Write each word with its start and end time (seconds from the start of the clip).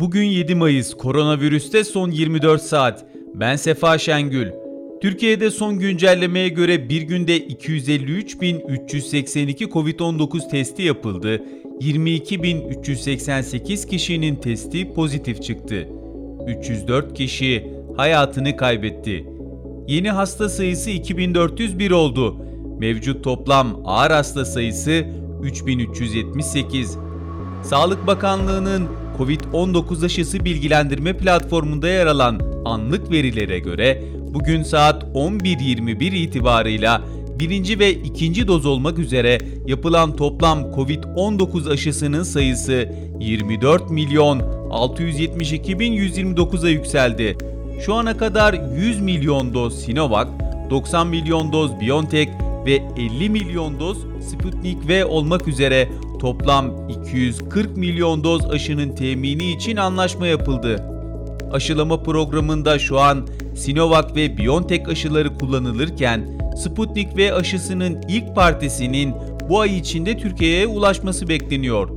Bugün 0.00 0.24
7 0.24 0.54
Mayıs, 0.54 0.94
koronavirüste 0.94 1.84
son 1.84 2.10
24 2.10 2.62
saat. 2.62 3.04
Ben 3.34 3.56
Sefa 3.56 3.98
Şengül. 3.98 4.48
Türkiye'de 5.02 5.50
son 5.50 5.78
güncellemeye 5.78 6.48
göre 6.48 6.88
bir 6.88 7.02
günde 7.02 7.38
253.382 7.38 9.64
Covid-19 9.64 10.50
testi 10.50 10.82
yapıldı. 10.82 11.42
22.388 11.80 13.88
kişinin 13.88 14.36
testi 14.36 14.94
pozitif 14.94 15.42
çıktı. 15.42 15.88
304 16.46 17.14
kişi 17.14 17.72
hayatını 17.96 18.56
kaybetti. 18.56 19.26
Yeni 19.88 20.10
hasta 20.10 20.48
sayısı 20.48 20.90
2401 20.90 21.90
oldu. 21.90 22.36
Mevcut 22.78 23.24
toplam 23.24 23.82
ağır 23.84 24.10
hasta 24.10 24.44
sayısı 24.44 25.04
3378. 25.42 26.98
Sağlık 27.62 28.06
Bakanlığı'nın 28.06 28.88
Covid-19 29.18 30.04
aşısı 30.04 30.44
bilgilendirme 30.44 31.12
platformunda 31.12 31.88
yer 31.88 32.06
alan 32.06 32.40
anlık 32.64 33.10
verilere 33.10 33.58
göre 33.58 34.02
bugün 34.34 34.62
saat 34.62 35.02
11.21 35.02 36.14
itibarıyla 36.14 37.02
birinci 37.38 37.78
ve 37.78 37.92
ikinci 37.92 38.48
doz 38.48 38.66
olmak 38.66 38.98
üzere 38.98 39.38
yapılan 39.66 40.16
toplam 40.16 40.58
Covid-19 40.58 41.72
aşısının 41.72 42.22
sayısı 42.22 42.92
24 43.20 43.90
milyon 43.90 44.40
672 44.70 45.78
bin 45.78 45.92
129'a 45.92 46.68
yükseldi. 46.68 47.36
Şu 47.80 47.94
ana 47.94 48.16
kadar 48.16 48.54
100 48.76 49.00
milyon 49.00 49.54
doz 49.54 49.80
Sinovac, 49.84 50.28
90 50.70 51.06
milyon 51.06 51.52
doz 51.52 51.80
BioNTech 51.80 52.28
ve 52.68 52.82
50 52.96 53.30
milyon 53.30 53.80
doz 53.80 53.98
Sputnik 54.20 54.88
V 54.88 55.04
olmak 55.04 55.48
üzere 55.48 55.88
toplam 56.20 56.88
240 56.88 57.76
milyon 57.76 58.24
doz 58.24 58.44
aşının 58.44 58.94
temini 58.94 59.52
için 59.52 59.76
anlaşma 59.76 60.26
yapıldı. 60.26 60.84
Aşılama 61.52 62.02
programında 62.02 62.78
şu 62.78 63.00
an 63.00 63.26
Sinovac 63.56 64.14
ve 64.16 64.38
BioNTech 64.38 64.88
aşıları 64.88 65.38
kullanılırken 65.38 66.40
Sputnik 66.56 67.16
V 67.16 67.34
aşısının 67.34 68.02
ilk 68.08 68.34
partisinin 68.34 69.14
bu 69.48 69.60
ay 69.60 69.78
içinde 69.78 70.18
Türkiye'ye 70.18 70.66
ulaşması 70.66 71.28
bekleniyor. 71.28 71.88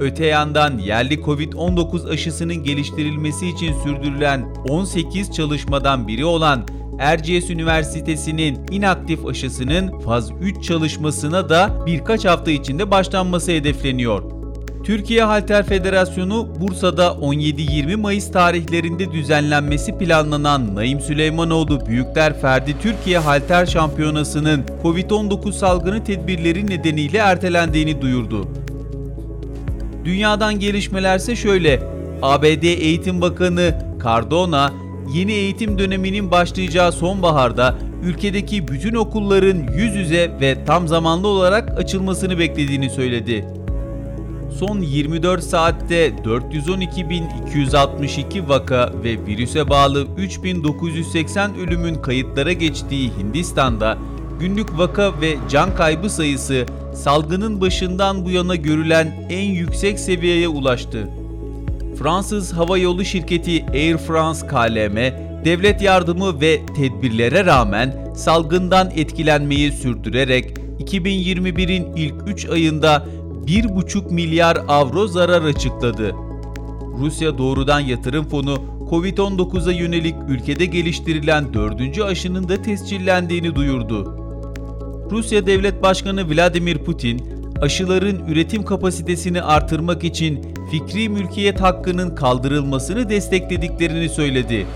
Öte 0.00 0.26
yandan 0.26 0.78
yerli 0.78 1.14
Covid-19 1.14 2.10
aşısının 2.10 2.64
geliştirilmesi 2.64 3.48
için 3.48 3.74
sürdürülen 3.84 4.44
18 4.68 5.32
çalışmadan 5.32 6.08
biri 6.08 6.24
olan 6.24 6.66
Erciyes 6.98 7.50
Üniversitesi'nin 7.50 8.66
inaktif 8.70 9.26
aşısının 9.26 9.98
faz 10.00 10.30
3 10.40 10.64
çalışmasına 10.64 11.48
da 11.48 11.86
birkaç 11.86 12.24
hafta 12.24 12.50
içinde 12.50 12.90
başlanması 12.90 13.52
hedefleniyor. 13.52 14.22
Türkiye 14.84 15.22
Halter 15.22 15.66
Federasyonu 15.66 16.48
Bursa'da 16.60 17.06
17-20 17.06 17.96
Mayıs 17.96 18.32
tarihlerinde 18.32 19.12
düzenlenmesi 19.12 19.98
planlanan 19.98 20.74
Naim 20.74 21.00
Süleymanoğlu 21.00 21.86
Büyükler 21.86 22.40
Ferdi 22.40 22.74
Türkiye 22.82 23.18
Halter 23.18 23.66
Şampiyonası'nın 23.66 24.64
Covid-19 24.82 25.52
salgını 25.52 26.04
tedbirleri 26.04 26.66
nedeniyle 26.66 27.18
ertelendiğini 27.18 28.02
duyurdu. 28.02 28.48
Dünyadan 30.04 30.58
gelişmelerse 30.58 31.36
şöyle. 31.36 31.82
ABD 32.22 32.62
Eğitim 32.62 33.20
Bakanı 33.20 33.74
Cardona, 34.04 34.72
yeni 35.12 35.32
eğitim 35.32 35.78
döneminin 35.78 36.30
başlayacağı 36.30 36.92
sonbaharda 36.92 37.74
ülkedeki 38.02 38.68
bütün 38.68 38.94
okulların 38.94 39.66
yüz 39.76 39.96
yüze 39.96 40.30
ve 40.40 40.64
tam 40.64 40.88
zamanlı 40.88 41.28
olarak 41.28 41.78
açılmasını 41.78 42.38
beklediğini 42.38 42.90
söyledi. 42.90 43.44
Son 44.58 44.80
24 44.80 45.44
saatte 45.44 46.08
412.262 46.08 48.48
vaka 48.48 48.92
ve 49.04 49.26
virüse 49.26 49.70
bağlı 49.70 50.02
3.980 50.02 51.66
ölümün 51.66 51.94
kayıtlara 51.94 52.52
geçtiği 52.52 53.10
Hindistan'da 53.18 53.98
günlük 54.40 54.78
vaka 54.78 55.20
ve 55.20 55.36
can 55.48 55.74
kaybı 55.74 56.10
sayısı 56.10 56.66
salgının 56.94 57.60
başından 57.60 58.24
bu 58.24 58.30
yana 58.30 58.56
görülen 58.56 59.26
en 59.30 59.50
yüksek 59.50 59.98
seviyeye 59.98 60.48
ulaştı. 60.48 61.08
Fransız 61.98 62.52
hava 62.52 62.78
yolu 62.78 63.04
şirketi 63.04 63.66
Air 63.72 63.96
France 63.96 64.46
KLM, 64.46 64.96
devlet 65.44 65.82
yardımı 65.82 66.40
ve 66.40 66.66
tedbirlere 66.66 67.46
rağmen 67.46 68.12
salgından 68.16 68.90
etkilenmeyi 68.96 69.72
sürdürerek 69.72 70.58
2021'in 70.80 71.96
ilk 71.96 72.14
3 72.26 72.46
ayında 72.46 73.06
1,5 73.46 74.14
milyar 74.14 74.58
avro 74.68 75.06
zarar 75.06 75.42
açıkladı. 75.42 76.14
Rusya 76.98 77.38
Doğrudan 77.38 77.80
Yatırım 77.80 78.28
Fonu, 78.28 78.56
Covid-19'a 78.90 79.72
yönelik 79.72 80.14
ülkede 80.28 80.66
geliştirilen 80.66 81.54
dördüncü 81.54 82.02
aşının 82.02 82.48
da 82.48 82.62
tescillendiğini 82.62 83.54
duyurdu. 83.54 84.16
Rusya 85.10 85.46
Devlet 85.46 85.82
Başkanı 85.82 86.34
Vladimir 86.34 86.78
Putin, 86.78 87.35
aşıların 87.60 88.26
üretim 88.28 88.64
kapasitesini 88.64 89.42
artırmak 89.42 90.04
için 90.04 90.54
fikri 90.70 91.08
mülkiyet 91.08 91.60
hakkının 91.60 92.14
kaldırılmasını 92.14 93.08
desteklediklerini 93.08 94.08
söyledi. 94.08 94.66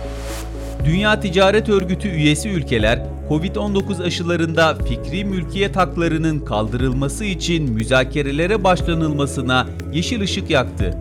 Dünya 0.85 1.21
Ticaret 1.21 1.69
Örgütü 1.69 2.09
üyesi 2.09 2.49
ülkeler, 2.49 3.07
Covid-19 3.29 4.03
aşılarında 4.03 4.75
fikri 4.75 5.25
mülkiyet 5.25 5.77
haklarının 5.77 6.41
kaldırılması 6.41 7.25
için 7.25 7.73
müzakerelere 7.73 8.65
başlanılmasına 8.65 9.67
yeşil 9.93 10.21
ışık 10.21 10.51
yaktı. 10.51 10.97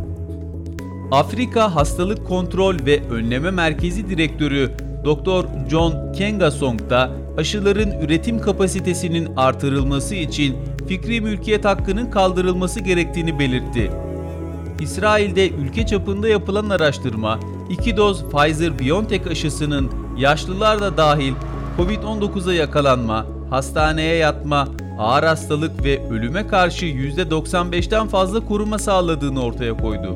Afrika 1.12 1.76
Hastalık 1.76 2.28
Kontrol 2.28 2.76
ve 2.86 3.04
Önleme 3.10 3.52
Merkezi 3.52 4.10
Direktörü 4.10 4.72
Dr. 5.06 5.70
John 5.70 6.12
Kengasong 6.14 6.90
da 6.90 7.12
aşıların 7.38 7.92
üretim 7.92 8.40
kapasitesinin 8.40 9.36
artırılması 9.36 10.16
için 10.16 10.58
fikri 10.88 11.22
mülkiyet 11.22 11.66
hakkının 11.66 12.12
kaldırılması 12.12 12.80
gerektiğini 12.80 13.40
belirtti. 13.40 13.92
İsrail'de 14.80 15.50
ülke 15.50 15.86
çapında 15.86 16.28
yapılan 16.28 16.70
araştırma, 16.70 17.40
2 17.70 17.98
doz 17.98 18.24
Pfizer-BioNTech 18.24 19.32
aşısının 19.32 19.92
yaşlılar 20.18 20.82
da 20.82 20.98
dahil 20.98 21.34
COVID-19'a 21.78 22.54
yakalanma, 22.54 23.26
hastaneye 23.50 24.16
yatma, 24.16 24.68
ağır 25.00 25.24
hastalık 25.24 25.84
ve 25.84 26.10
ölüme 26.10 26.48
karşı 26.48 26.86
%95'ten 26.86 28.08
fazla 28.08 28.46
koruma 28.46 28.80
sağladığını 28.80 29.44
ortaya 29.44 29.78
koydu. 29.78 30.16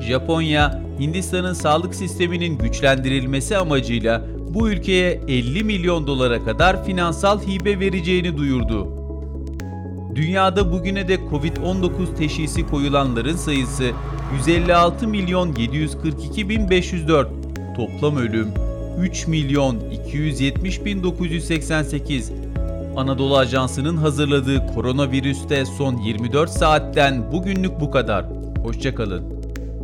Japonya, 0.00 0.79
Hindistan'ın 1.00 1.52
sağlık 1.52 1.94
sisteminin 1.94 2.58
güçlendirilmesi 2.58 3.56
amacıyla 3.56 4.26
bu 4.54 4.70
ülkeye 4.70 5.20
50 5.28 5.64
milyon 5.64 6.06
dolara 6.06 6.44
kadar 6.44 6.84
finansal 6.84 7.40
hibe 7.40 7.80
vereceğini 7.80 8.36
duyurdu. 8.36 8.88
Dünyada 10.14 10.72
bugüne 10.72 11.08
de 11.08 11.14
Covid-19 11.14 12.16
teşhisi 12.18 12.66
koyulanların 12.66 13.36
sayısı 13.36 13.90
156 14.38 15.08
milyon 15.08 15.54
742 15.56 16.48
bin 16.48 16.70
504. 16.70 17.28
Toplam 17.76 18.16
ölüm 18.16 18.48
3 19.00 19.26
milyon 19.26 19.80
270 20.06 20.84
bin 20.84 21.02
988. 21.02 22.32
Anadolu 22.96 23.36
Ajansı'nın 23.36 23.96
hazırladığı 23.96 24.66
koronavirüste 24.74 25.64
son 25.64 25.96
24 25.96 26.50
saatten 26.50 27.32
bugünlük 27.32 27.80
bu 27.80 27.90
kadar. 27.90 28.24
Hoşçakalın. 28.62 29.39